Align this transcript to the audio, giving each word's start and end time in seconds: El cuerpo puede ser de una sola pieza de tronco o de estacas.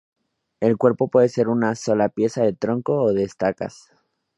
El 0.61 0.77
cuerpo 0.79 1.09
puede 1.09 1.29
ser 1.29 1.45
de 1.45 1.51
una 1.51 1.75
sola 1.75 2.09
pieza 2.09 2.41
de 2.41 2.53
tronco 2.53 3.03
o 3.03 3.13
de 3.13 3.21
estacas. 3.21 3.91